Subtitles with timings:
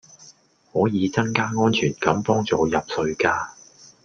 [0.73, 3.53] 可以增加安全感幫助入睡架